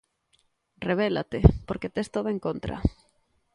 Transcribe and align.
Rebélate, 0.87 1.39
porque 1.67 1.91
tes 1.95 2.07
todo 2.15 2.27
en 2.33 2.39
contra. 2.45 2.75